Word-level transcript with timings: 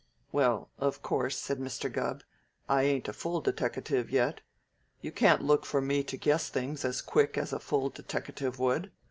"Well, 0.31 0.71
of 0.79 1.03
course," 1.03 1.37
said 1.37 1.59
Mr. 1.59 1.87
Gubb, 1.93 2.23
"I 2.67 2.81
ain't 2.81 3.07
a 3.07 3.13
full 3.13 3.39
deteckative 3.39 4.09
yet. 4.09 4.41
You 5.01 5.11
can't 5.11 5.43
look 5.43 5.63
for 5.63 5.79
me 5.79 6.01
to 6.05 6.17
guess 6.17 6.49
things 6.49 6.83
as 6.83 7.03
quick 7.03 7.37
as 7.37 7.53
a 7.53 7.59
full 7.59 7.91
deteckative 7.91 8.57
would. 8.57 8.89